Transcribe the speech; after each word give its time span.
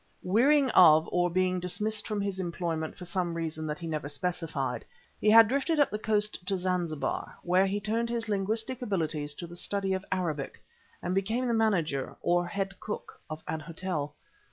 Wearying 0.23 0.71
of 0.71 1.07
or 1.11 1.29
being 1.29 1.59
dismissed 1.59 2.07
from 2.07 2.21
his 2.21 2.39
employment 2.39 2.95
for 2.97 3.05
some 3.05 3.35
reason 3.35 3.67
that 3.67 3.77
he 3.77 3.85
never 3.85 4.09
specified, 4.09 4.83
he 5.19 5.29
had 5.29 5.47
drifted 5.47 5.79
up 5.79 5.91
the 5.91 5.99
coast 5.99 6.43
to 6.47 6.57
Zanzibar, 6.57 7.37
where 7.43 7.67
he 7.67 7.79
turned 7.79 8.09
his 8.09 8.27
linguistic 8.27 8.81
abilities 8.81 9.35
to 9.35 9.45
the 9.45 9.55
study 9.55 9.93
of 9.93 10.03
Arabic 10.11 10.59
and 11.03 11.13
became 11.13 11.47
the 11.47 11.53
manager 11.53 12.15
or 12.23 12.47
head 12.47 12.79
cook 12.79 13.21
of 13.29 13.43
an 13.47 13.59
hotel. 13.59 14.15